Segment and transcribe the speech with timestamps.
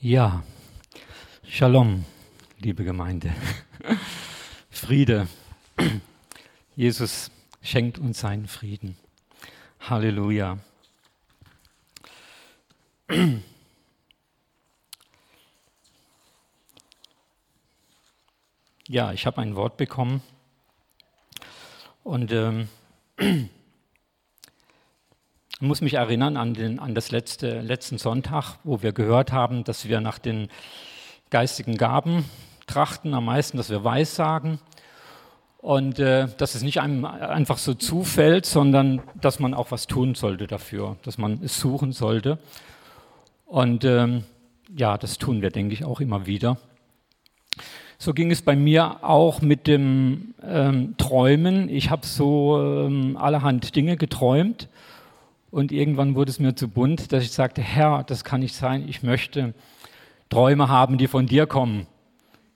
[0.00, 0.44] Ja,
[1.48, 2.04] Shalom,
[2.58, 3.32] liebe Gemeinde.
[4.70, 5.26] Friede.
[6.74, 7.30] Jesus
[7.62, 8.98] schenkt uns seinen Frieden.
[9.80, 10.58] Halleluja.
[18.88, 20.20] Ja, ich habe ein Wort bekommen
[22.04, 22.68] und ähm,
[25.58, 29.64] ich muss mich erinnern an, den, an das letzte, letzten Sonntag, wo wir gehört haben,
[29.64, 30.48] dass wir nach den
[31.30, 32.26] geistigen Gaben
[32.66, 34.58] trachten, am meisten, dass wir Weissagen
[35.56, 40.14] und äh, dass es nicht einem einfach so zufällt, sondern dass man auch was tun
[40.14, 42.38] sollte dafür, dass man es suchen sollte.
[43.46, 44.24] Und ähm,
[44.76, 46.58] ja, das tun wir, denke ich, auch immer wieder.
[47.96, 51.70] So ging es bei mir auch mit dem ähm, Träumen.
[51.70, 54.68] Ich habe so ähm, allerhand Dinge geträumt
[55.56, 58.86] und irgendwann wurde es mir zu bunt, dass ich sagte, Herr, das kann nicht sein,
[58.86, 59.54] ich möchte
[60.28, 61.86] Träume haben, die von dir kommen.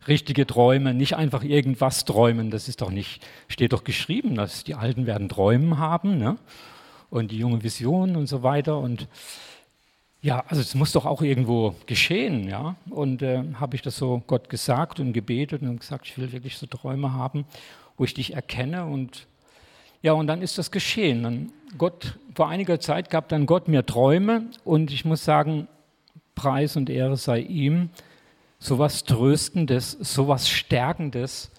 [0.06, 4.74] Richtige Träume, nicht einfach irgendwas träumen, das ist doch nicht, steht doch geschrieben, dass die
[4.74, 6.36] Alten werden Träumen haben ne?
[7.08, 8.78] und die junge Visionen und so weiter.
[8.78, 9.08] Und
[10.20, 12.76] ja, also es muss doch auch irgendwo geschehen, ja.
[12.90, 16.58] Und äh, habe ich das so Gott gesagt und gebetet und gesagt, ich will wirklich
[16.58, 17.46] so Träume haben,
[17.96, 19.26] wo ich dich erkenne und
[20.02, 21.22] ja, und dann ist das geschehen.
[21.22, 25.68] Dann Gott, vor einiger Zeit gab dann Gott mir Träume und ich muss sagen,
[26.34, 27.90] Preis und Ehre sei ihm.
[28.58, 31.50] So was Tröstendes, so was Stärkendes.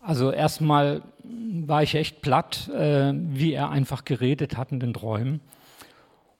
[0.00, 5.40] Also erstmal war ich echt platt, äh, wie er einfach geredet hat in den Träumen.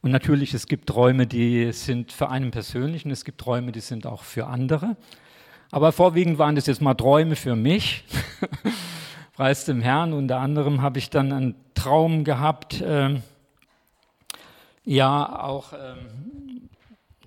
[0.00, 3.80] Und natürlich, es gibt Träume, die sind für einen persönlich und es gibt Träume, die
[3.80, 4.96] sind auch für andere.
[5.70, 8.04] Aber vorwiegend waren das jetzt mal Träume für mich.
[9.42, 10.12] Preis dem Herrn.
[10.12, 13.18] Unter anderem habe ich dann einen Traum gehabt, äh,
[14.84, 16.68] ja, auch, ähm,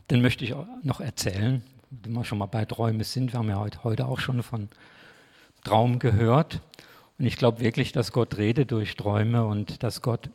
[0.09, 3.33] den möchte ich noch erzählen, wenn wir schon mal bei Träumen sind.
[3.33, 4.69] Wir haben ja heute, heute auch schon von
[5.65, 6.61] Traum gehört.
[7.19, 10.29] Und ich glaube wirklich, dass Gott redet durch Träume und dass Gott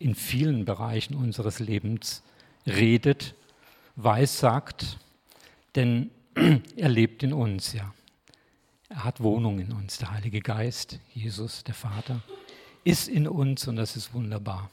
[0.00, 2.24] in vielen Bereichen unseres Lebens
[2.66, 3.36] redet,
[3.94, 4.98] weissagt,
[5.76, 6.10] denn
[6.76, 7.94] er lebt in uns, ja.
[8.92, 12.22] Er hat Wohnung in uns, der Heilige Geist, Jesus, der Vater,
[12.82, 14.68] ist in uns und das ist wunderbar.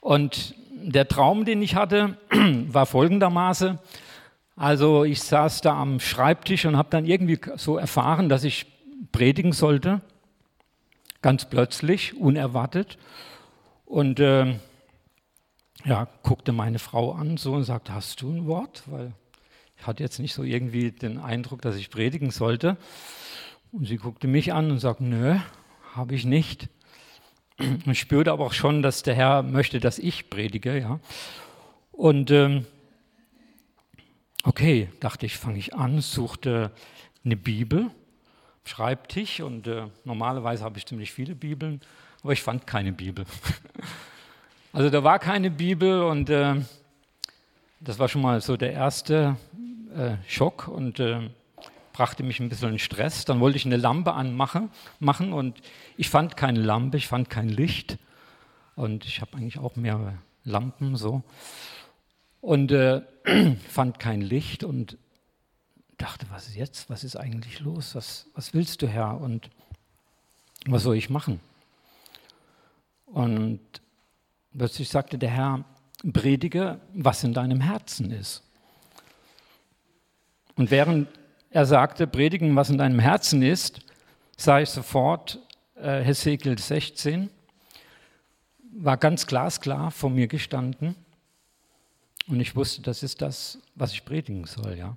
[0.00, 2.18] Und der Traum, den ich hatte,
[2.66, 3.78] war folgendermaßen.
[4.56, 8.66] Also ich saß da am Schreibtisch und habe dann irgendwie so erfahren, dass ich
[9.12, 10.00] predigen sollte,
[11.22, 12.98] ganz plötzlich, unerwartet.
[13.86, 14.58] Und äh,
[15.84, 18.82] ja, guckte meine Frau an so und sagte, hast du ein Wort?
[18.86, 19.12] Weil
[19.86, 22.76] hatte jetzt nicht so irgendwie den Eindruck, dass ich predigen sollte.
[23.72, 25.36] Und sie guckte mich an und sagte, nö,
[25.94, 26.68] habe ich nicht.
[27.58, 30.78] Und spürte aber auch schon, dass der Herr möchte, dass ich predige.
[30.78, 31.00] Ja.
[31.92, 32.66] Und ähm,
[34.44, 36.72] okay, dachte ich, fange ich an, suchte
[37.24, 37.90] eine Bibel,
[38.66, 41.82] Schreibtisch und äh, normalerweise habe ich ziemlich viele Bibeln,
[42.22, 43.26] aber ich fand keine Bibel.
[44.72, 46.54] also da war keine Bibel und äh,
[47.78, 49.36] das war schon mal so der erste
[49.94, 51.30] äh, Schock und äh,
[51.92, 53.24] brachte mich ein bisschen in Stress.
[53.24, 55.60] Dann wollte ich eine Lampe anmachen machen und
[55.96, 57.98] ich fand keine Lampe, ich fand kein Licht.
[58.76, 61.22] Und ich habe eigentlich auch mehrere Lampen so.
[62.40, 63.02] Und äh,
[63.68, 64.98] fand kein Licht und
[65.96, 66.90] dachte, was ist jetzt?
[66.90, 67.94] Was ist eigentlich los?
[67.94, 69.20] Was, was willst du, Herr?
[69.20, 69.48] Und
[70.66, 71.40] was soll ich machen?
[73.06, 73.60] Und
[74.56, 75.64] plötzlich sagte der Herr,
[76.12, 78.43] predige, was in deinem Herzen ist.
[80.56, 81.08] Und während
[81.50, 83.80] er sagte, predigen, was in deinem Herzen ist,
[84.36, 85.38] sah ich sofort
[85.76, 87.30] äh, Hesekiel 16,
[88.76, 90.96] war ganz glasklar vor mir gestanden.
[92.26, 94.96] Und ich wusste, das ist das, was ich predigen soll, ja.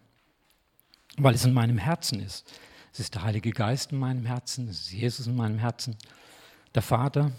[1.17, 2.51] Weil es in meinem Herzen ist.
[2.93, 5.95] Es ist der Heilige Geist in meinem Herzen, es ist Jesus in meinem Herzen,
[6.73, 7.31] der Vater,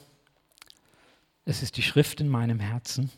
[1.45, 3.11] es ist die Schrift in meinem Herzen.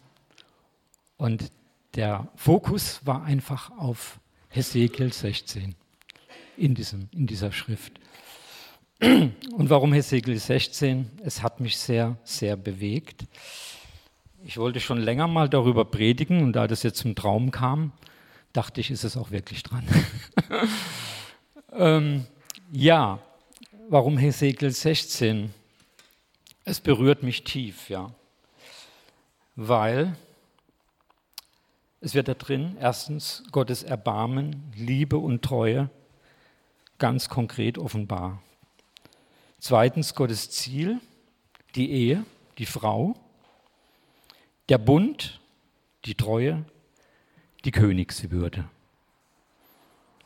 [1.16, 1.50] Und
[1.96, 4.20] der Fokus war einfach auf
[4.52, 5.76] Hesekiel 16
[6.56, 7.92] in, diesem, in dieser Schrift.
[9.00, 11.08] Und warum Hesekiel 16?
[11.24, 13.24] Es hat mich sehr, sehr bewegt.
[14.44, 17.92] Ich wollte schon länger mal darüber predigen und da das jetzt zum Traum kam,
[18.54, 19.86] dachte ich, ist es auch wirklich dran.
[21.72, 22.26] ähm,
[22.72, 23.20] ja,
[23.88, 25.52] warum Hesekiel 16?
[26.64, 28.14] Es berührt mich tief, ja.
[29.56, 30.16] Weil
[32.00, 35.90] es wird da drin erstens Gottes Erbarmen, Liebe und Treue
[36.98, 38.42] ganz konkret offenbar.
[39.58, 41.00] Zweitens Gottes Ziel,
[41.74, 42.24] die Ehe,
[42.58, 43.16] die Frau,
[44.68, 45.40] der Bund,
[46.04, 46.64] die Treue,
[47.64, 48.68] die Königswürde.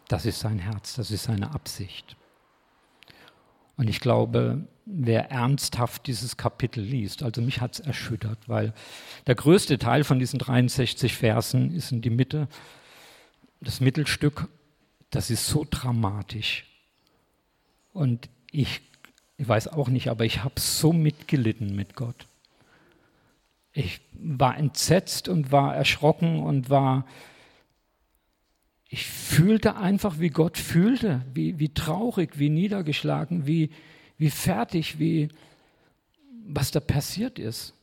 [0.08, 2.16] Das ist sein Herz, das ist seine Absicht.
[3.76, 8.72] Und ich glaube, wer ernsthaft dieses Kapitel liest, also mich hat es erschüttert, weil
[9.26, 12.48] der größte Teil von diesen 63 Versen ist in die Mitte,
[13.60, 14.48] das Mittelstück,
[15.10, 16.66] das ist so dramatisch.
[17.92, 18.82] Und ich,
[19.36, 22.26] ich weiß auch nicht, aber ich habe so mitgelitten mit Gott.
[23.72, 27.06] Ich war entsetzt und war erschrocken und war,
[28.94, 33.70] ich fühlte einfach, wie Gott fühlte, wie, wie traurig, wie niedergeschlagen, wie,
[34.18, 35.30] wie fertig, wie
[36.46, 37.74] was da passiert ist.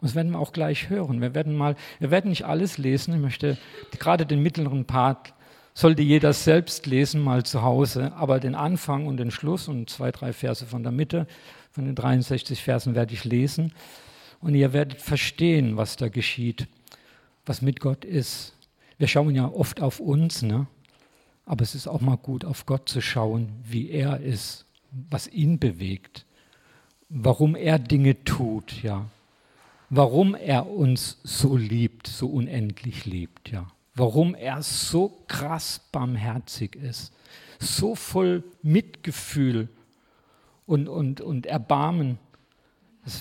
[0.00, 1.20] Und das werden wir auch gleich hören.
[1.20, 3.14] Wir werden mal, wir werden nicht alles lesen.
[3.14, 3.58] Ich möchte
[3.98, 5.34] gerade den mittleren Part
[5.74, 10.12] sollte jeder selbst lesen mal zu Hause, aber den Anfang und den Schluss und zwei,
[10.12, 11.26] drei Verse von der Mitte
[11.72, 13.72] von den 63 Versen werde ich lesen
[14.40, 16.68] und ihr werdet verstehen, was da geschieht,
[17.44, 18.54] was mit Gott ist.
[19.02, 20.68] Wir schauen ja oft auf uns, ne?
[21.44, 25.58] aber es ist auch mal gut, auf Gott zu schauen, wie er ist, was ihn
[25.58, 26.24] bewegt,
[27.08, 29.06] warum er Dinge tut, ja,
[29.90, 33.66] warum er uns so liebt, so unendlich liebt, ja,
[33.96, 37.12] warum er so krass barmherzig ist,
[37.58, 39.68] so voll Mitgefühl
[40.64, 42.20] und, und, und Erbarmen,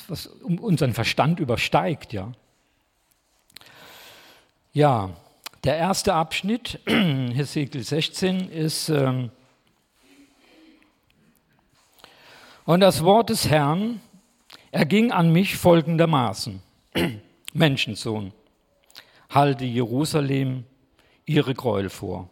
[0.07, 2.33] was unseren Verstand übersteigt, ja.
[4.73, 5.09] Ja,
[5.63, 9.29] der erste Abschnitt, Hesekiel 16, ist, ähm,
[12.65, 14.01] und das Wort des Herrn
[14.71, 16.61] erging an mich folgendermaßen,
[17.53, 18.33] Menschensohn,
[19.29, 20.65] halte Jerusalem
[21.25, 22.29] ihre Gräuel vor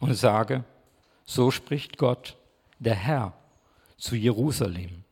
[0.00, 0.64] und sage,
[1.24, 2.36] so spricht Gott,
[2.78, 3.32] der Herr,
[3.96, 5.04] zu Jerusalem.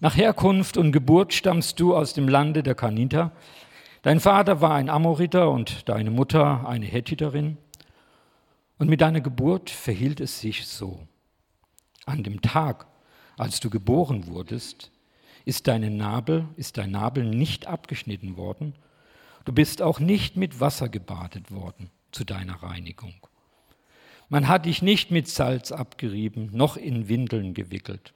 [0.00, 3.32] Nach Herkunft und Geburt stammst du aus dem Lande der Kaniter,
[4.02, 7.56] Dein Vater war ein Amoriter und deine Mutter eine Hethiterin.
[8.78, 11.08] Und mit deiner Geburt verhielt es sich so.
[12.06, 12.86] An dem Tag,
[13.36, 14.92] als du geboren wurdest,
[15.44, 18.74] ist, deine Nabel, ist dein Nabel nicht abgeschnitten worden.
[19.44, 23.14] Du bist auch nicht mit Wasser gebadet worden zu deiner Reinigung.
[24.28, 28.14] Man hat dich nicht mit Salz abgerieben, noch in Windeln gewickelt.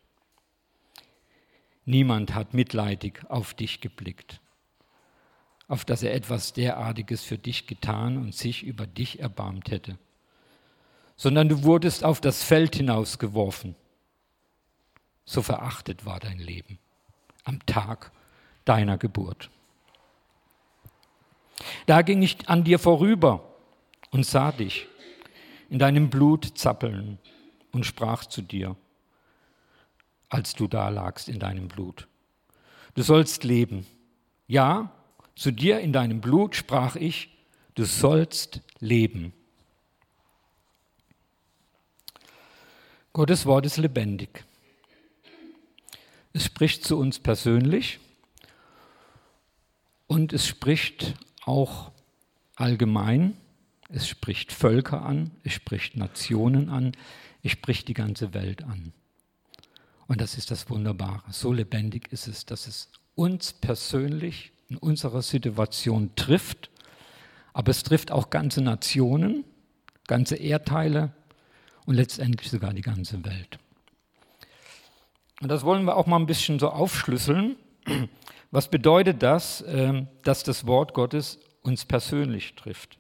[1.85, 4.42] Niemand hat mitleidig auf dich geblickt
[5.73, 9.97] auf dass er etwas derartiges für dich getan und sich über dich erbarmt hätte,
[11.17, 13.75] sondern du wurdest auf das Feld hinausgeworfen.
[15.25, 16.79] So verachtet war dein Leben
[17.45, 18.13] am Tag
[18.67, 19.49] deiner Geburt.
[21.87, 23.43] Da ging ich an dir vorüber
[24.11, 24.89] und sah dich
[25.71, 27.19] in deinem Blut zappeln
[27.71, 28.77] und sprach zu dir,
[30.29, 32.09] als du da lagst in deinem Blut.
[32.95, 33.87] Du sollst leben.
[34.47, 34.93] Ja,
[35.43, 37.29] zu dir in deinem Blut sprach ich,
[37.75, 39.33] du sollst leben.
[43.13, 44.45] Gottes Wort ist lebendig.
[46.33, 47.99] Es spricht zu uns persönlich
[50.07, 51.91] und es spricht auch
[52.55, 53.37] allgemein.
[53.89, 56.93] Es spricht Völker an, es spricht Nationen an,
[57.43, 58.93] es spricht die ganze Welt an.
[60.07, 61.33] Und das ist das Wunderbare.
[61.33, 66.71] So lebendig ist es, dass es uns persönlich in unserer Situation trifft,
[67.53, 69.45] aber es trifft auch ganze Nationen,
[70.07, 71.13] ganze Erdteile
[71.85, 73.59] und letztendlich sogar die ganze Welt.
[75.43, 77.57] Und das wollen wir auch mal ein bisschen so aufschlüsseln.
[78.51, 82.99] Was bedeutet das, ähm, dass das Wort Gottes uns persönlich trifft?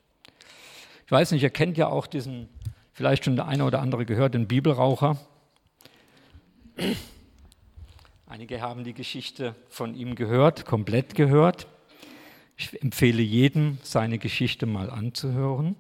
[1.07, 2.49] Ich weiß nicht, ihr kennt ja auch diesen,
[2.93, 5.19] vielleicht schon der eine oder andere gehört, den Bibelraucher.
[8.33, 11.67] Einige haben die Geschichte von ihm gehört, komplett gehört.
[12.57, 15.77] Ich empfehle jedem, seine Geschichte mal anzuhören.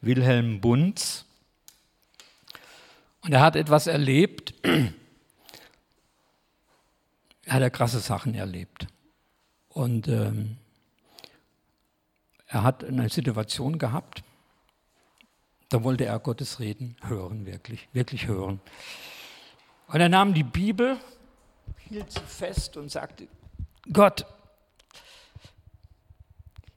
[0.00, 1.24] Wilhelm Bunz.
[3.20, 4.52] Und er hat etwas erlebt.
[7.44, 8.88] Er hat ja krasse Sachen erlebt.
[9.68, 10.56] Und ähm,
[12.48, 14.24] er hat eine Situation gehabt,
[15.68, 18.60] da wollte er Gottes Reden hören, wirklich, wirklich hören.
[19.92, 20.98] Und er nahm die Bibel,
[21.76, 23.28] hielt sie fest und sagte,
[23.92, 24.24] Gott,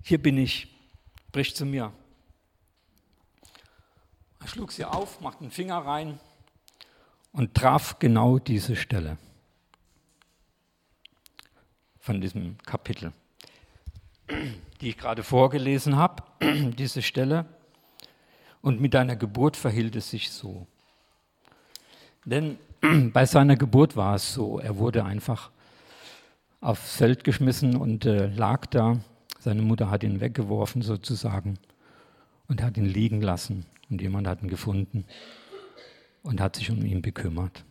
[0.03, 0.67] hier bin ich,
[1.31, 1.93] brich zu mir.
[4.41, 6.19] Er schlug sie auf, machte den Finger rein
[7.31, 9.17] und traf genau diese Stelle
[12.01, 13.13] von diesem Kapitel,
[14.81, 16.21] die ich gerade vorgelesen habe,
[16.77, 17.45] diese Stelle.
[18.61, 20.67] Und mit deiner Geburt verhielt es sich so.
[22.25, 22.57] Denn
[23.13, 25.51] bei seiner Geburt war es so, er wurde einfach
[26.61, 28.99] aufs Feld geschmissen und äh, lag da.
[29.39, 31.59] Seine Mutter hat ihn weggeworfen sozusagen
[32.47, 35.05] und hat ihn liegen lassen und jemand hat ihn gefunden
[36.23, 37.63] und hat sich um ihn bekümmert.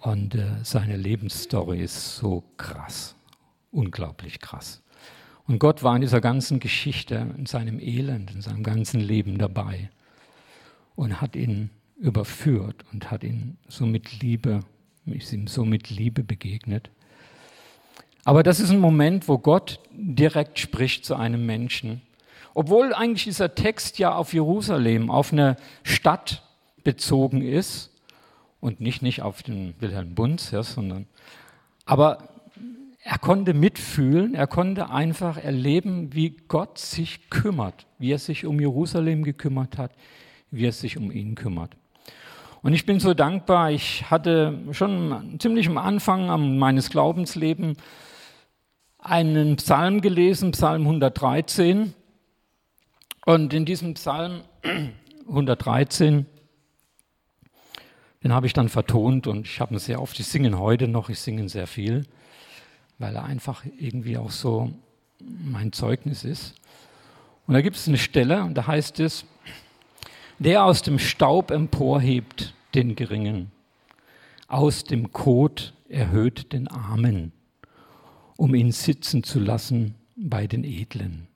[0.00, 3.14] Und äh, seine Lebensstory ist so krass,
[3.70, 4.82] unglaublich krass.
[5.46, 9.90] Und Gott war in dieser ganzen Geschichte, in seinem Elend, in seinem ganzen Leben dabei
[10.94, 14.60] und hat ihn überführt und hat ihn so mit Liebe,
[15.06, 16.90] ist ihm so mit Liebe begegnet.
[18.24, 22.02] Aber das ist ein Moment, wo Gott direkt spricht zu einem Menschen.
[22.54, 26.42] Obwohl eigentlich dieser Text ja auf Jerusalem, auf eine Stadt
[26.84, 27.90] bezogen ist
[28.60, 31.06] und nicht, nicht auf den Wilhelm Bunz, ja, sondern
[31.88, 32.28] aber
[33.02, 38.60] er konnte mitfühlen, er konnte einfach erleben, wie Gott sich kümmert, wie er sich um
[38.60, 39.92] Jerusalem gekümmert hat,
[40.50, 41.74] wie er sich um ihn kümmert.
[42.62, 47.78] Und ich bin so dankbar, ich hatte schon ziemlich am Anfang meines Glaubenslebens
[48.98, 51.94] einen Psalm gelesen, Psalm 113.
[53.26, 54.42] Und in diesem Psalm
[55.28, 56.26] 113,
[58.24, 61.08] den habe ich dann vertont und ich habe ihn sehr oft, ich singe heute noch,
[61.08, 62.06] ich singe sehr viel
[62.98, 64.72] weil er einfach irgendwie auch so
[65.20, 66.54] mein Zeugnis ist.
[67.46, 69.24] Und da gibt es eine Stelle, und da heißt es,
[70.38, 73.50] der aus dem Staub emporhebt den Geringen,
[74.46, 77.32] aus dem Kot erhöht den Armen,
[78.36, 81.26] um ihn sitzen zu lassen bei den Edlen,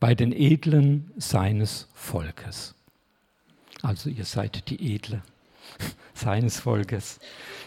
[0.00, 2.74] bei den Edlen seines Volkes.
[3.82, 5.22] Also ihr seid die Edle
[6.14, 7.20] seines Volkes.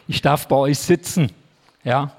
[0.08, 1.32] Ich darf bei euch sitzen,
[1.84, 2.16] ja,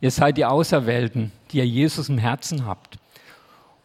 [0.00, 2.98] Ihr seid die Auserwählten, die ihr Jesus im Herzen habt.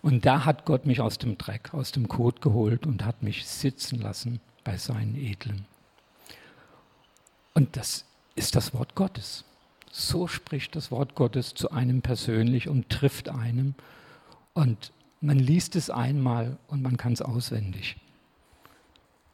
[0.03, 3.48] Und da hat Gott mich aus dem Dreck, aus dem Kot geholt und hat mich
[3.48, 5.65] sitzen lassen bei seinen Edlen.
[7.53, 8.03] Und das
[8.36, 9.45] ist das Wort Gottes.
[9.91, 13.75] So spricht das Wort Gottes zu einem persönlich und trifft einem.
[14.53, 14.91] Und
[15.22, 17.95] man liest es einmal und man kann es auswendig,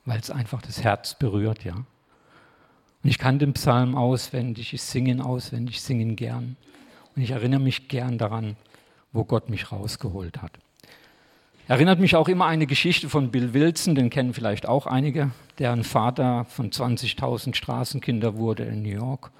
[0.06, 1.74] weil es einfach das Herz berührt, ja.
[1.76, 6.58] Und ich kann den Psalm auswendig, ich singe ihn auswendig, ich singe ihn gern.
[7.16, 8.56] Und ich erinnere mich gern daran,
[9.12, 10.60] wo Gott mich rausgeholt hat.
[11.68, 15.72] Erinnert mich auch immer eine Geschichte von Bill Wilson, den kennen vielleicht auch einige, der
[15.72, 19.32] ein Vater von 20.000 Straßenkinder wurde in New York.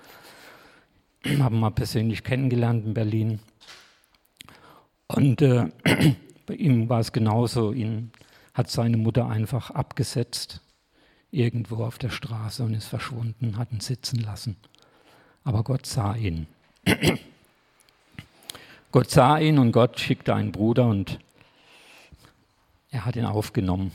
[1.40, 3.40] Haben mal persönlich kennengelernt in Berlin.
[5.08, 5.70] Und äh,
[6.46, 7.74] bei ihm war es genauso.
[7.74, 8.12] Ihn
[8.54, 10.62] hat seine Mutter einfach abgesetzt
[11.32, 14.56] irgendwo auf der Straße und ist verschwunden, hat ihn sitzen lassen.
[15.44, 16.48] Aber Gott sah ihn.
[18.92, 21.20] Gott sah ihn und Gott schickte einen Bruder und
[22.90, 23.92] er hat ihn aufgenommen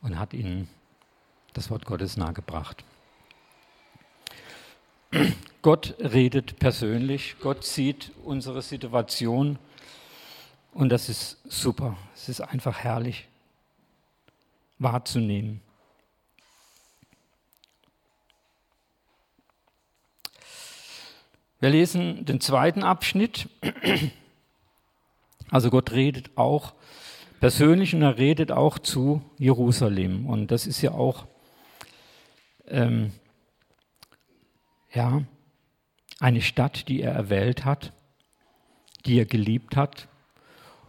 [0.00, 0.66] und hat ihm
[1.52, 2.82] das Wort Gottes nahegebracht.
[5.62, 9.60] Gott redet persönlich, Gott sieht unsere Situation
[10.72, 11.96] und das ist super.
[12.16, 13.28] Es ist einfach herrlich
[14.80, 15.60] wahrzunehmen.
[21.62, 23.48] Wir lesen den zweiten Abschnitt.
[25.48, 26.74] Also Gott redet auch
[27.38, 30.26] persönlich und er redet auch zu Jerusalem.
[30.26, 31.26] Und das ist ja auch
[32.66, 33.12] ähm,
[34.92, 35.22] ja,
[36.18, 37.92] eine Stadt, die er erwählt hat,
[39.06, 40.08] die er geliebt hat.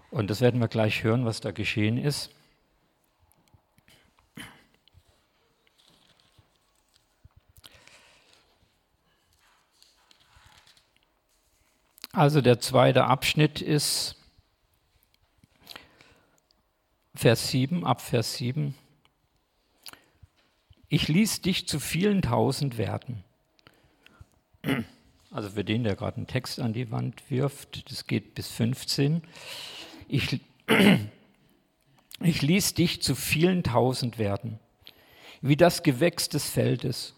[0.10, 2.32] Und das werden wir gleich hören, was da geschehen ist.
[12.16, 14.16] Also der zweite Abschnitt ist
[17.16, 18.76] Vers 7, ab Vers 7.
[20.90, 23.24] Ich ließ dich zu vielen tausend werden.
[25.32, 29.24] Also für den, der gerade einen Text an die Wand wirft, das geht bis 15.
[30.08, 30.40] Ich,
[32.20, 34.60] ich ließ dich zu vielen tausend werden,
[35.42, 37.16] wie das Gewächs des Feldes.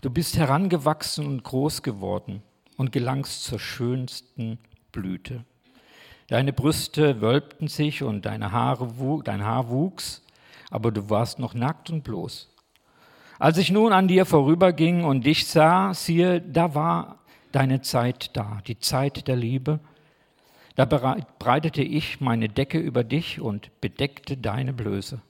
[0.00, 2.42] Du bist herangewachsen und groß geworden
[2.82, 4.58] und gelangst zur schönsten
[4.90, 5.44] Blüte.
[6.26, 8.90] Deine Brüste wölbten sich und deine Haare,
[9.22, 10.20] dein Haar wuchs,
[10.68, 12.50] aber du warst noch nackt und bloß.
[13.38, 17.20] Als ich nun an dir vorüberging und dich sah, siehe, da war
[17.52, 19.78] deine Zeit da, die Zeit der Liebe.
[20.74, 25.20] Da breitete ich meine Decke über dich und bedeckte deine Blöße.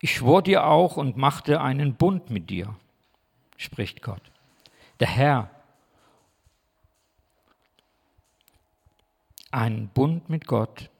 [0.00, 2.74] Ich schwor dir auch und machte einen Bund mit dir,
[3.58, 4.22] spricht Gott.
[5.00, 5.50] Der Herr,
[9.54, 10.90] einen Bund mit Gott,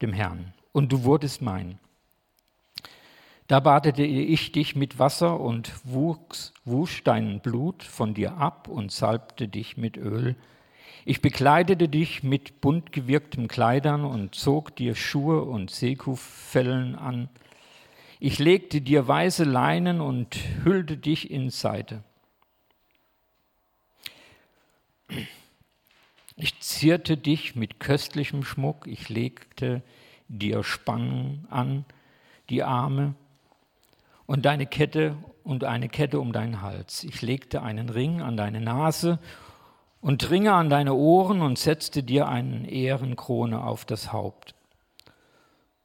[0.00, 1.78] dem Herrn, und du wurdest mein.
[3.46, 8.90] Da badete ich dich mit Wasser und wuchs, wusch dein Blut von dir ab und
[8.90, 10.34] salbte dich mit Öl
[11.04, 17.28] Ich bekleidete dich mit bunt gewirkten Kleidern und zog dir Schuhe und Seekuhfellen an.
[18.18, 22.02] Ich legte dir weiße Leinen und hüllte dich in Seide.
[26.36, 29.80] Ich zierte dich mit köstlichem Schmuck, ich legte
[30.28, 31.86] dir Spangen an,
[32.50, 33.14] die Arme
[34.26, 37.02] und deine Kette und eine Kette um deinen Hals.
[37.04, 39.18] Ich legte einen Ring an deine Nase
[40.02, 44.54] und Ringe an deine Ohren und setzte dir eine Ehrenkrone auf das Haupt.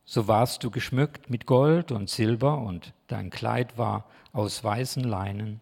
[0.04, 4.04] So warst du geschmückt mit Gold und Silber und dein Kleid war
[4.34, 5.62] aus weißen Leinen,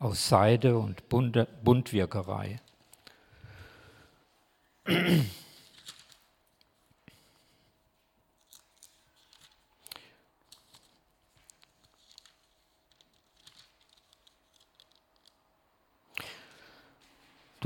[0.00, 2.58] aus Seide und Buntwirkerei.
[4.86, 4.92] Du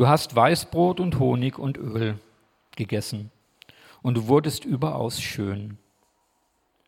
[0.06, 2.20] hast Weißbrot und Honig und Öl
[2.76, 3.32] gegessen
[4.00, 5.76] und du wurdest überaus schön,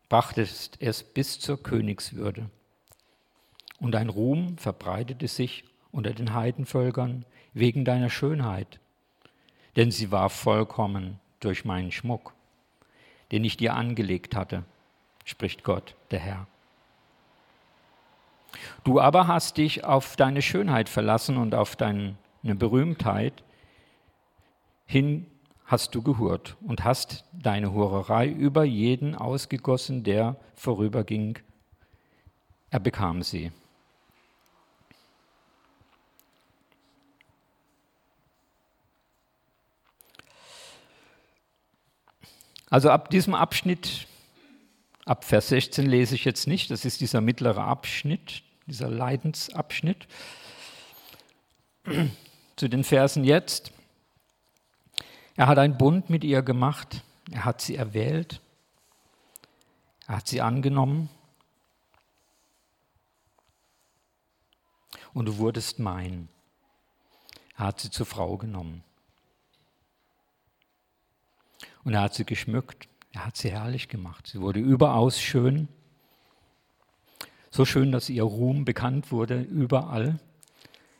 [0.07, 2.49] brachtest es bis zur Königswürde.
[3.81, 8.79] Und dein Ruhm verbreitete sich unter den Heidenvölkern wegen deiner Schönheit,
[9.75, 12.33] denn sie war vollkommen durch meinen Schmuck,
[13.31, 14.63] den ich dir angelegt hatte,
[15.25, 16.47] spricht Gott, der Herr.
[18.83, 23.43] Du aber hast dich auf deine Schönheit verlassen und auf deinen eine Berühmtheit,
[24.85, 25.27] hin
[25.65, 31.39] hast du gehurt und hast deine Hurerei über jeden ausgegossen, der vorüberging.
[32.71, 33.51] Er bekam sie.
[42.71, 44.07] Also ab diesem Abschnitt,
[45.03, 50.07] ab Vers 16 lese ich jetzt nicht, das ist dieser mittlere Abschnitt, dieser Leidensabschnitt
[52.55, 53.73] zu den Versen jetzt.
[55.35, 58.39] Er hat einen Bund mit ihr gemacht, er hat sie erwählt,
[60.07, 61.09] er hat sie angenommen
[65.13, 66.29] und du wurdest mein.
[67.57, 68.81] Er hat sie zur Frau genommen.
[71.83, 74.27] Und er hat sie geschmückt, er hat sie herrlich gemacht.
[74.27, 75.67] Sie wurde überaus schön,
[77.49, 80.19] so schön, dass ihr Ruhm bekannt wurde überall.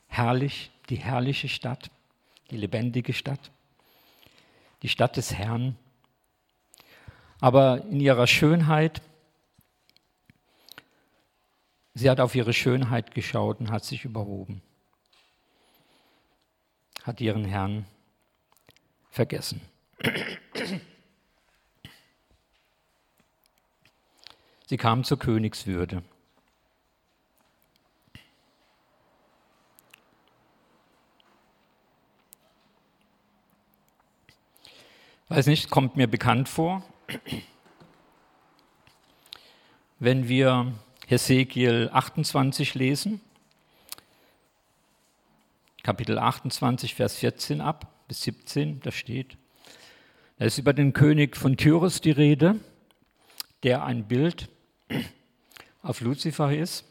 [0.07, 1.89] Herrlich, die herrliche Stadt,
[2.49, 3.51] die lebendige Stadt,
[4.81, 5.77] die Stadt des Herrn.
[7.39, 9.01] Aber in ihrer Schönheit,
[11.93, 14.61] sie hat auf ihre Schönheit geschaut und hat sich überhoben,
[17.03, 17.85] hat ihren Herrn
[19.09, 19.61] vergessen.
[24.67, 26.03] Sie kam zur Königswürde.
[35.27, 36.83] Weiß nicht, kommt mir bekannt vor.
[39.99, 40.73] Wenn wir
[41.07, 43.21] Hesekiel 28 lesen,
[45.83, 49.37] Kapitel 28, Vers 14 ab bis 17, da steht,
[50.41, 52.55] da ist über den König von Tyrus die Rede,
[53.61, 54.49] der ein Bild
[55.83, 56.83] auf Luzifer ist.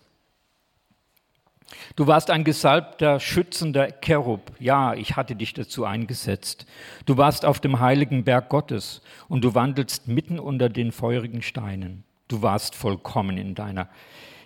[1.96, 4.52] Du warst ein gesalbter, schützender Cherub.
[4.60, 6.64] Ja, ich hatte dich dazu eingesetzt.
[7.06, 12.04] Du warst auf dem heiligen Berg Gottes und du wandelst mitten unter den feurigen Steinen.
[12.28, 13.88] Du warst vollkommen in, deiner,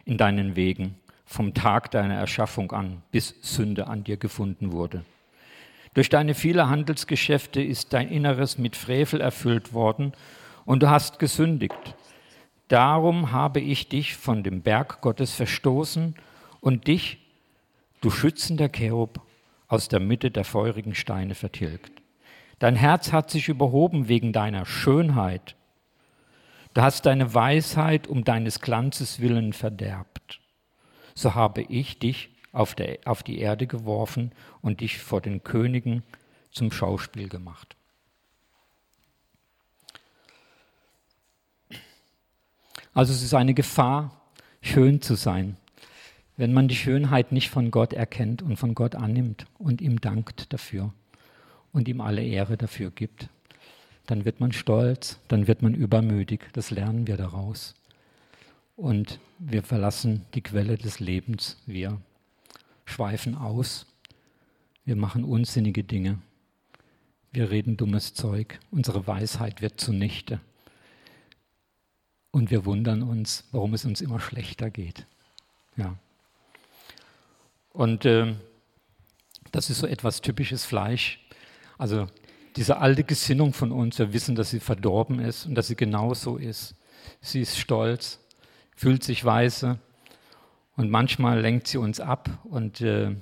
[0.07, 0.95] in deinen Wegen,
[1.27, 5.05] vom Tag deiner Erschaffung an, bis Sünde an dir gefunden wurde.
[5.95, 10.13] Durch deine viele Handelsgeschäfte ist dein Inneres mit Frevel erfüllt worden
[10.65, 11.95] und du hast gesündigt.
[12.69, 16.17] Darum habe ich dich von dem Berg Gottes verstoßen
[16.61, 17.19] und dich,
[18.01, 19.21] du schützender Cherub,
[19.69, 22.03] aus der Mitte der feurigen Steine vertilgt.
[22.59, 25.57] Dein Herz hat sich überhoben wegen deiner Schönheit.
[26.75, 30.41] Du hast deine Weisheit um deines Glanzes willen verderbt.
[31.15, 36.03] So habe ich dich auf, der, auf die Erde geworfen und dich vor den Königen
[36.51, 37.77] zum Schauspiel gemacht.
[42.95, 44.21] Also es ist eine Gefahr,
[44.63, 45.57] schön zu sein
[46.37, 50.53] wenn man die Schönheit nicht von Gott erkennt und von Gott annimmt und ihm dankt
[50.53, 50.93] dafür
[51.73, 53.29] und ihm alle Ehre dafür gibt,
[54.07, 57.75] dann wird man stolz, dann wird man übermütig, das lernen wir daraus.
[58.77, 62.01] Und wir verlassen die Quelle des Lebens, wir
[62.85, 63.87] schweifen aus,
[64.85, 66.19] wir machen unsinnige Dinge,
[67.33, 70.41] wir reden dummes Zeug, unsere Weisheit wird zunichte.
[72.31, 75.07] Und wir wundern uns, warum es uns immer schlechter geht.
[75.77, 75.97] Ja.
[77.73, 78.35] Und äh,
[79.53, 81.21] das ist so etwas typisches Fleisch.
[81.79, 82.09] Also
[82.57, 86.37] diese alte Gesinnung von uns, wir wissen, dass sie verdorben ist und dass sie genauso
[86.37, 86.75] ist.
[87.21, 88.21] Sie ist stolz,
[88.77, 89.79] fühlt sich weise
[90.77, 93.15] und manchmal lenkt sie uns ab und äh,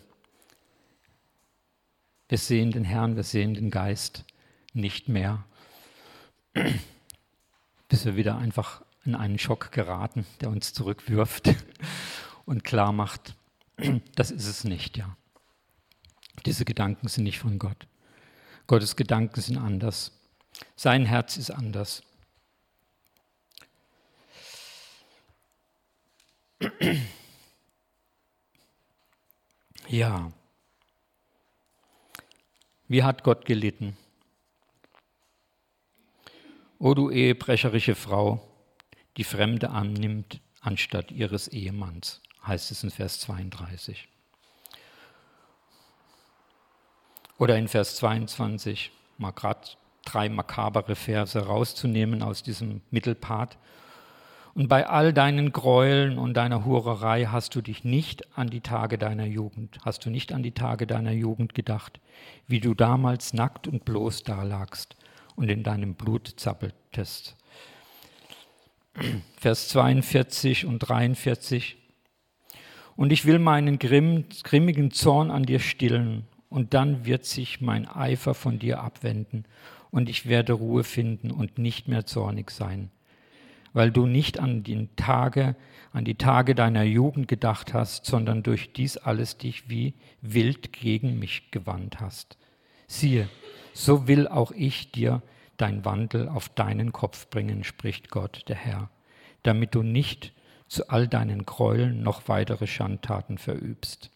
[2.28, 4.24] wir sehen den Herrn, wir sehen den Geist
[4.72, 5.44] nicht mehr,
[7.88, 11.54] bis wir wieder einfach in einen Schock geraten, der uns zurückwirft
[12.46, 13.34] und klar macht,
[14.14, 15.16] das ist es nicht, ja.
[16.46, 17.86] Diese Gedanken sind nicht von Gott.
[18.66, 20.18] Gottes Gedanken sind anders.
[20.76, 22.02] Sein Herz ist anders.
[29.92, 30.32] Ja.
[32.88, 33.94] Wie hat Gott gelitten?
[36.78, 38.40] O du ehebrecherische Frau,
[39.18, 44.08] die Fremde annimmt anstatt ihres Ehemanns, heißt es in Vers 32.
[47.36, 49.68] Oder in Vers 22, mal gerade
[50.06, 53.58] drei makabere Verse rauszunehmen aus diesem Mittelpart.
[54.54, 58.98] Und bei all deinen Gräueln und deiner Hurerei hast du dich nicht an die Tage
[58.98, 62.00] deiner Jugend, hast du nicht an die Tage deiner Jugend gedacht,
[62.46, 64.96] wie du damals nackt und bloß dalagst
[65.36, 67.36] und in deinem Blut zappeltest.
[69.38, 71.78] Vers 42 und 43.
[72.94, 77.88] Und ich will meinen grimm, grimmigen Zorn an dir stillen und dann wird sich mein
[77.88, 79.46] Eifer von dir abwenden
[79.90, 82.90] und ich werde Ruhe finden und nicht mehr zornig sein,
[83.72, 85.56] weil du nicht an die Tage,
[85.92, 91.18] an die Tage deiner Jugend gedacht hast, sondern durch dies alles dich wie wild gegen
[91.18, 92.36] mich gewandt hast.
[92.86, 93.28] Siehe,
[93.72, 95.22] so will auch ich dir
[95.56, 98.90] dein Wandel auf deinen Kopf bringen, spricht Gott, der Herr,
[99.42, 100.32] damit du nicht
[100.68, 104.10] zu all deinen Gräueln noch weitere Schandtaten verübst.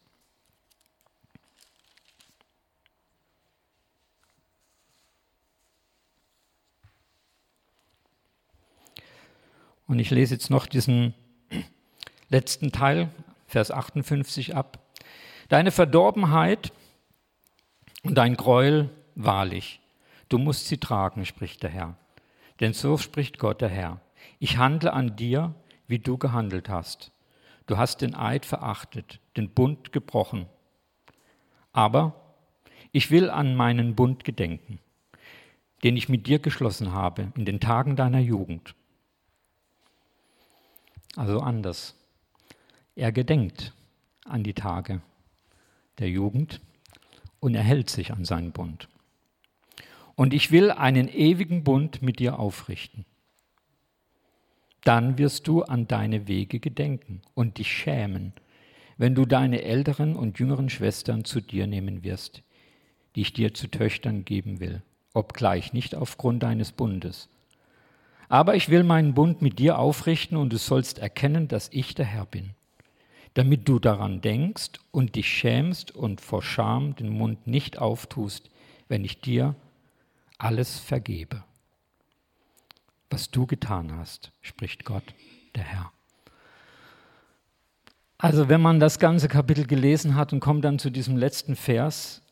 [9.87, 11.15] Und ich lese jetzt noch diesen
[12.29, 13.09] letzten Teil,
[13.47, 14.81] Vers 58 ab.
[15.49, 16.73] Deine Verdorbenheit
[18.03, 19.81] und dein Gräuel wahrlich,
[20.29, 21.97] du musst sie tragen, spricht der Herr.
[22.59, 24.01] Denn so spricht Gott der Herr.
[24.41, 25.55] Ich handle an dir,
[25.87, 27.13] wie du gehandelt hast.
[27.67, 30.47] Du hast den Eid verachtet, den Bund gebrochen.
[31.73, 32.35] Aber
[32.91, 34.81] ich will an meinen Bund gedenken,
[35.85, 38.75] den ich mit dir geschlossen habe in den Tagen deiner Jugend
[41.17, 41.95] also anders.
[42.95, 43.73] Er gedenkt
[44.25, 45.01] an die Tage
[45.99, 46.61] der Jugend
[47.41, 48.89] und er hält sich an seinen Bund.
[50.15, 53.05] Und ich will einen ewigen Bund mit dir aufrichten.
[54.83, 58.33] Dann wirst du an deine Wege gedenken und dich schämen,
[58.99, 62.43] wenn du deine älteren und jüngeren Schwestern zu dir nehmen wirst,
[63.15, 67.29] die ich dir zu Töchtern geben will, obgleich nicht aufgrund deines Bundes,
[68.29, 72.07] aber ich will meinen Bund mit dir aufrichten und du sollst erkennen, dass ich der
[72.07, 72.51] Herr bin,
[73.35, 78.51] damit du daran denkst und dich schämst und vor Scham den Mund nicht auftust,
[78.89, 79.55] wenn ich dir
[80.39, 81.45] alles vergebe.
[83.11, 85.05] Was du getan hast, spricht Gott,
[85.55, 85.93] der Herr.
[88.19, 92.23] Also wenn man das ganze Kapitel gelesen hat und kommt dann zu diesem letzten Vers,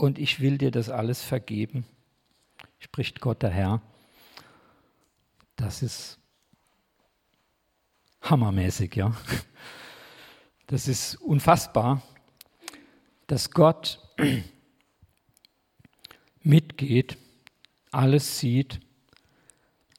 [0.00, 1.84] und ich will dir das alles vergeben,
[2.78, 3.82] spricht Gott der Herr,
[5.60, 6.18] das ist
[8.22, 9.14] hammermäßig, ja.
[10.66, 12.00] Das ist unfassbar,
[13.26, 13.98] dass Gott
[16.42, 17.18] mitgeht,
[17.90, 18.80] alles sieht,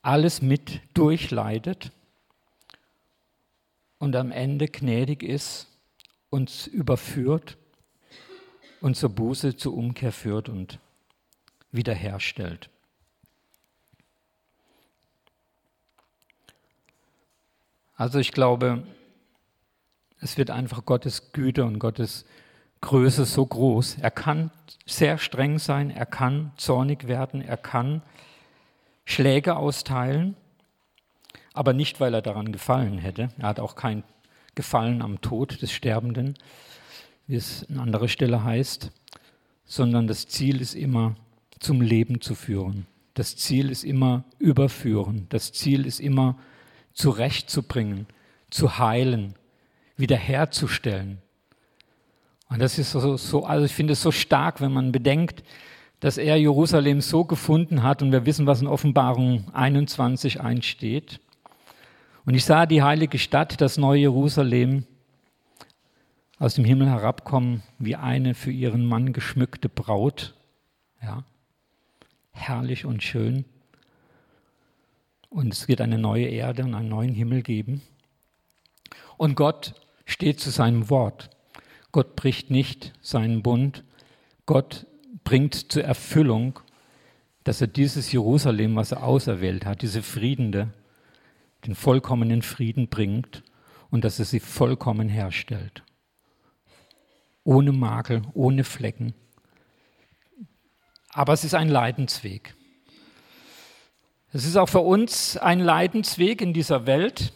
[0.02, 1.92] alles mit durchleidet
[4.00, 5.68] und am Ende gnädig ist,
[6.30, 7.58] uns überführt
[8.80, 10.80] und zur Buße, zur Umkehr führt und
[11.72, 12.71] wiederherstellt.
[18.02, 18.82] Also ich glaube,
[20.22, 22.26] es wird einfach Gottes Güte und Gottes
[22.82, 23.98] Größe so groß.
[24.02, 24.50] Er kann
[24.88, 28.02] sehr streng sein, er kann zornig werden, er kann
[29.06, 30.36] Schläge austeilen,
[31.54, 33.30] aber nicht, weil er daran gefallen hätte.
[33.38, 34.04] Er hat auch kein
[34.56, 36.40] Gefallen am Tod des Sterbenden,
[37.28, 38.90] wie es an anderer Stelle heißt,
[39.64, 41.14] sondern das Ziel ist immer,
[41.60, 42.88] zum Leben zu führen.
[43.14, 45.28] Das Ziel ist immer überführen.
[45.30, 46.40] Das Ziel ist immer
[46.94, 48.08] zurechtzubringen,
[48.50, 49.36] zu heilen,
[49.98, 51.20] wiederherzustellen.
[52.50, 55.44] Und das ist so, so, also ich finde es so stark, wenn man bedenkt,
[56.02, 61.22] dass er Jerusalem so gefunden hat und wir wissen, was in Offenbarung 21 einsteht.
[62.26, 64.86] Und ich sah die heilige Stadt, das neue Jerusalem,
[66.40, 70.34] aus dem Himmel herabkommen wie eine für ihren Mann geschmückte Braut
[71.02, 71.24] Ja?
[72.32, 73.46] Herrlich und schön.
[75.32, 77.82] Und es wird eine neue Erde und einen neuen Himmel geben.
[79.16, 81.30] Und Gott steht zu seinem Wort.
[81.94, 83.86] Gott bricht nicht seinen Bund.
[84.46, 84.86] Gott
[85.24, 86.60] bringt zur Erfüllung,
[87.46, 90.74] dass er dieses Jerusalem, was er auserwählt hat, diese Friedende,
[91.66, 93.44] den vollkommenen Frieden bringt
[93.90, 95.84] und dass er sie vollkommen herstellt.
[97.46, 99.14] Ohne Makel, ohne Flecken.
[101.14, 102.54] Aber es ist ein Leidensweg.
[104.34, 107.34] Es ist auch für uns ein Leidensweg in dieser Welt.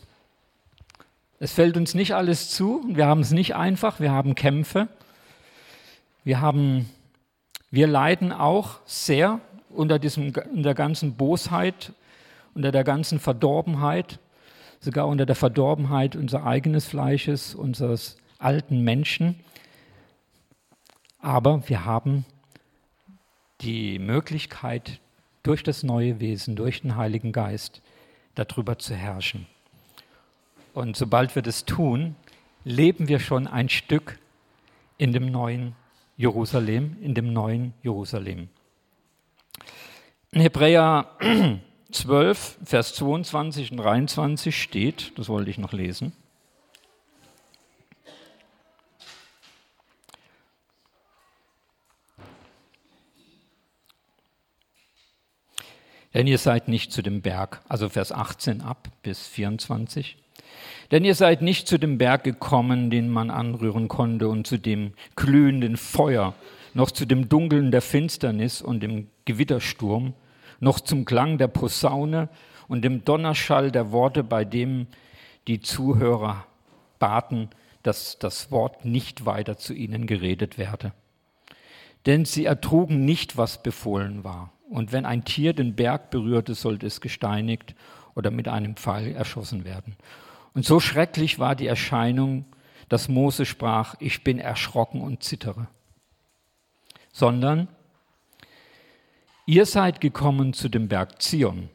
[1.39, 2.86] Es fällt uns nicht alles zu.
[2.88, 3.99] Wir haben es nicht einfach.
[3.99, 4.88] Wir haben Kämpfe.
[6.23, 6.89] Wir, haben,
[7.69, 11.91] wir leiden auch sehr unter, diesem, unter der ganzen Bosheit,
[12.53, 14.19] unter der ganzen Verdorbenheit,
[14.79, 19.41] sogar unter der Verdorbenheit unseres eigenen Fleisches, unseres alten Menschen.
[21.19, 22.23] Aber wir haben
[23.60, 25.01] die Möglichkeit,
[25.45, 27.81] durch das neue Wesen, durch den Heiligen Geist,
[28.34, 29.45] darüber zu herrschen.
[30.73, 32.15] Und sobald wir das tun,
[32.63, 34.19] leben wir schon ein Stück
[34.97, 35.75] in dem neuen
[36.17, 38.49] Jerusalem, in dem neuen Jerusalem.
[40.31, 41.10] In Hebräer
[41.91, 46.13] 12, Vers 22 und 23 steht, das wollte ich noch lesen.
[56.15, 60.15] Denn ihr seid nicht zu dem Berg, also Vers 18 ab bis 24.
[60.89, 64.93] Denn ihr seid nicht zu dem Berg gekommen, den man anrühren konnte, und zu dem
[65.17, 66.34] glühenden Feuer,
[66.73, 70.13] noch zu dem Dunkeln der Finsternis und dem Gewittersturm,
[70.62, 72.30] noch zum Klang der Posaune
[72.69, 74.88] und dem Donnerschall der Worte, bei dem
[75.49, 76.45] die Zuhörer
[76.97, 77.49] baten,
[77.84, 80.93] dass das Wort nicht weiter zu ihnen geredet werde.
[82.06, 84.54] Denn sie ertrugen nicht, was befohlen war.
[84.69, 87.75] Und wenn ein Tier den Berg berührte, sollte es gesteinigt
[88.15, 89.95] oder mit einem Pfeil erschossen werden.
[90.54, 92.45] Und so schrecklich war die Erscheinung,
[92.89, 95.67] dass Mose sprach, ich bin erschrocken und zittere.
[97.12, 97.67] Sondern
[99.45, 101.69] ihr seid gekommen zu dem Berg Zion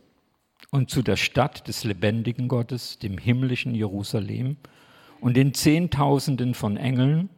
[0.71, 4.57] und zu der Stadt des lebendigen Gottes, dem himmlischen Jerusalem
[5.21, 7.29] und den Zehntausenden von Engeln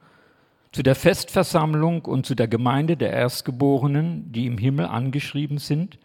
[0.72, 5.98] zu der Festversammlung und zu der Gemeinde der Erstgeborenen, die im Himmel angeschrieben sind,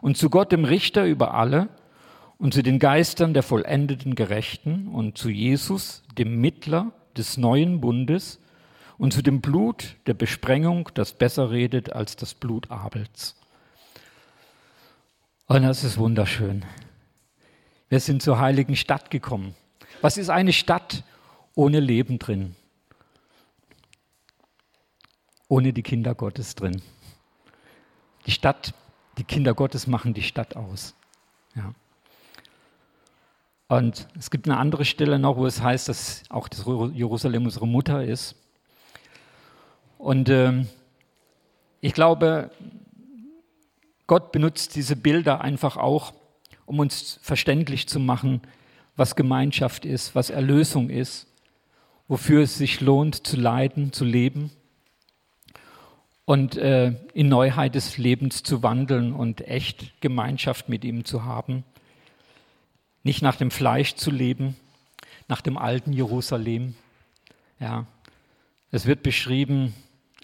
[0.00, 1.68] und zu Gott dem Richter über alle,
[2.38, 8.40] und zu den Geistern der vollendeten Gerechten, und zu Jesus, dem Mittler des neuen Bundes,
[8.96, 13.36] und zu dem Blut der Besprengung, das besser redet als das Blut Abels.
[15.46, 16.64] Und das ist wunderschön.
[17.90, 19.54] Wir sind zur heiligen Stadt gekommen.
[20.00, 21.02] Was ist eine Stadt
[21.54, 22.56] ohne Leben drin?
[25.54, 26.82] Ohne die Kinder Gottes drin.
[28.26, 28.74] Die Stadt,
[29.18, 30.96] die Kinder Gottes machen die Stadt aus.
[31.54, 31.72] Ja.
[33.68, 36.64] Und es gibt eine andere Stelle noch, wo es heißt, dass auch das
[36.94, 38.34] Jerusalem unsere Mutter ist.
[39.96, 40.64] Und äh,
[41.80, 42.50] ich glaube,
[44.08, 46.14] Gott benutzt diese Bilder einfach auch,
[46.66, 48.42] um uns verständlich zu machen,
[48.96, 51.28] was Gemeinschaft ist, was Erlösung ist,
[52.08, 54.50] wofür es sich lohnt zu leiden, zu leben
[56.24, 61.64] und äh, in Neuheit des Lebens zu wandeln und echt Gemeinschaft mit ihm zu haben.
[63.02, 64.56] Nicht nach dem Fleisch zu leben,
[65.28, 66.74] nach dem alten Jerusalem.
[67.60, 67.86] Ja,
[68.70, 69.74] es wird beschrieben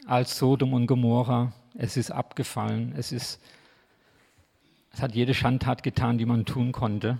[0.07, 1.53] als Sodom und Gomorra.
[1.75, 2.95] Es ist abgefallen.
[2.97, 3.41] Es ist,
[4.93, 7.19] es hat jede Schandtat getan, die man tun konnte.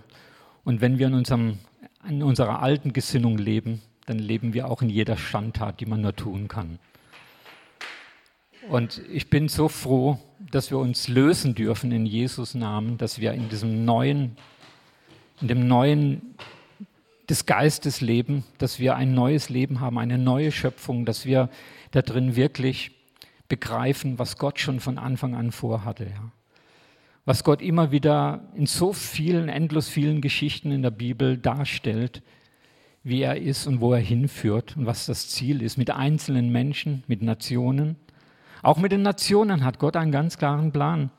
[0.63, 1.59] Und wenn wir in, unserem,
[2.07, 6.15] in unserer alten Gesinnung leben, dann leben wir auch in jeder Schandtat, die man nur
[6.15, 6.79] tun kann.
[8.69, 10.19] Und ich bin so froh,
[10.51, 14.37] dass wir uns lösen dürfen in Jesus Namen, dass wir in diesem neuen,
[15.41, 16.35] in dem neuen
[17.29, 21.49] des Geistes leben, dass wir ein neues Leben haben, eine neue Schöpfung, dass wir
[21.91, 22.91] da drin wirklich
[23.47, 26.05] begreifen, was Gott schon von Anfang an vorhatte.
[26.05, 26.31] Ja.
[27.25, 32.21] Was Gott immer wieder in so vielen, endlos vielen Geschichten in der Bibel darstellt,
[33.03, 37.03] wie er ist und wo er hinführt und was das Ziel ist mit einzelnen Menschen,
[37.07, 37.95] mit Nationen
[38.63, 41.09] auch mit den Nationen hat Gott einen ganz klaren Plan.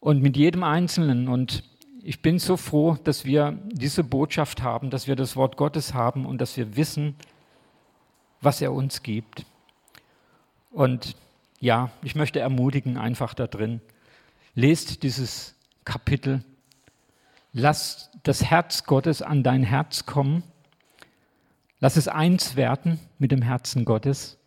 [0.00, 1.28] Und mit jedem Einzelnen.
[1.28, 1.64] Und
[2.02, 6.26] ich bin so froh, dass wir diese Botschaft haben, dass wir das Wort Gottes haben
[6.26, 7.16] und dass wir wissen,
[8.40, 9.46] was er uns gibt.
[10.70, 11.16] Und
[11.60, 13.80] ja, ich möchte ermutigen einfach da drin.
[14.54, 16.44] Lest dieses Kapitel.
[17.52, 20.42] Lass das Herz Gottes an dein Herz kommen.
[21.80, 24.38] Lass es eins werden mit dem Herzen Gottes.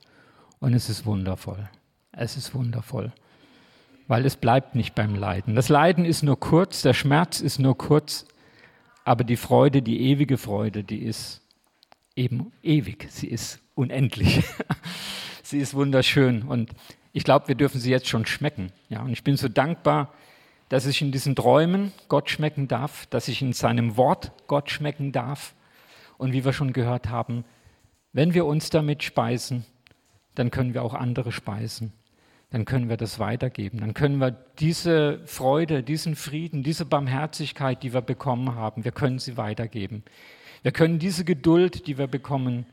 [0.60, 1.70] Und es ist wundervoll.
[2.18, 3.12] Es ist wundervoll.
[4.10, 5.54] weil es bleibt nicht beim Leiden.
[5.54, 8.26] Das Leiden ist nur kurz, der Schmerz ist nur kurz,
[9.04, 11.42] aber die Freude, die ewige Freude, die ist
[12.16, 14.44] eben ewig, sie ist unendlich.
[15.44, 16.72] sie ist wunderschön und
[17.12, 18.72] ich glaube, wir dürfen sie jetzt schon schmecken.
[18.88, 20.14] Ja, und ich bin so dankbar,
[20.70, 25.12] dass ich in diesen Träumen Gott schmecken darf, dass ich in seinem Wort Gott schmecken
[25.12, 25.54] darf.
[26.18, 27.44] Und wie wir schon gehört haben,
[28.14, 29.66] wenn wir uns damit speisen,
[30.36, 31.94] dann können wir auch andere speisen.
[32.50, 33.80] Dann können wir das weitergeben.
[33.80, 39.20] Dann können wir diese Freude, diesen Frieden, diese Barmherzigkeit, die wir bekommen haben, wir können
[39.20, 40.04] sie weitergeben.
[40.64, 42.66] Wir können diese Geduld, die wir bekommen,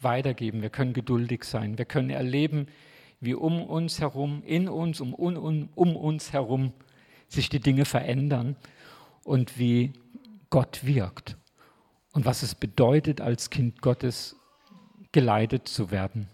[0.00, 0.62] weitergeben.
[0.62, 1.78] Wir können geduldig sein.
[1.78, 2.66] Wir können erleben,
[3.20, 6.72] wie um uns herum, in uns, um, um, um uns herum
[7.28, 8.56] sich die Dinge verändern
[9.24, 9.92] und wie
[10.48, 11.36] Gott wirkt
[12.12, 14.36] und was es bedeutet, als Kind Gottes
[15.12, 16.28] geleitet zu werden.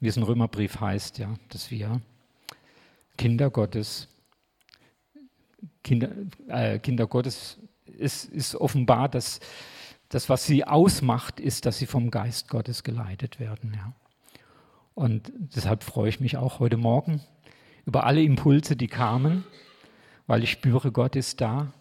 [0.00, 2.00] Wie es im Römerbrief heißt, ja, dass wir
[3.16, 4.08] Kinder Gottes,
[5.82, 6.10] Kinder,
[6.48, 9.40] äh, Kinder Gottes ist, ist offenbar, dass
[10.08, 13.72] das, was sie ausmacht, ist, dass sie vom Geist Gottes geleitet werden.
[13.74, 13.92] Ja.
[14.94, 17.20] Und deshalb freue ich mich auch heute Morgen
[17.86, 19.44] über alle Impulse, die kamen
[20.26, 21.72] weil ich spüre, Gott ist da.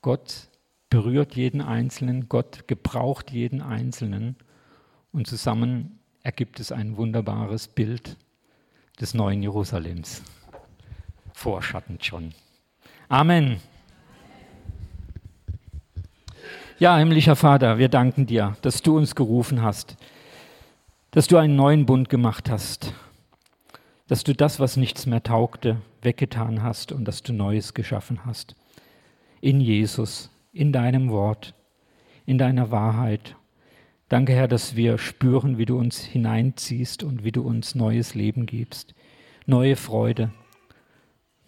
[0.00, 0.48] Gott
[0.88, 4.36] berührt jeden Einzelnen, Gott gebraucht jeden Einzelnen
[5.12, 8.16] und zusammen ergibt es ein wunderbares Bild
[9.00, 10.22] des neuen Jerusalems.
[11.32, 12.32] Vorschattend schon.
[13.08, 13.60] Amen.
[16.78, 19.96] Ja, himmlischer Vater, wir danken dir, dass du uns gerufen hast,
[21.12, 22.92] dass du einen neuen Bund gemacht hast,
[24.08, 28.56] dass du das, was nichts mehr taugte, weggetan hast und dass du Neues geschaffen hast.
[29.40, 31.54] In Jesus, in deinem Wort,
[32.26, 33.36] in deiner Wahrheit.
[34.12, 38.44] Danke, Herr, dass wir spüren, wie du uns hineinziehst und wie du uns neues Leben
[38.44, 38.94] gibst,
[39.46, 40.32] neue Freude,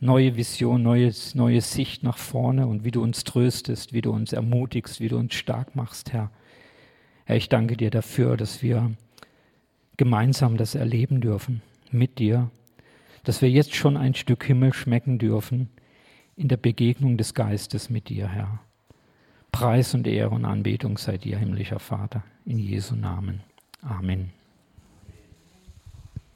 [0.00, 4.33] neue Vision, neues, neue Sicht nach vorne und wie du uns tröstest, wie du uns
[4.33, 6.31] ermutigst, wie du uns stark machst, Herr.
[7.27, 8.92] Herr, ich danke dir dafür, dass wir
[9.98, 12.50] gemeinsam das erleben dürfen mit dir
[13.24, 15.70] dass wir jetzt schon ein Stück Himmel schmecken dürfen
[16.37, 18.61] in der Begegnung des Geistes mit dir, Herr.
[19.54, 23.40] Preis und Ehre und Anbetung sei dir, himmlischer Vater, in Jesu Namen.
[23.82, 24.32] Amen.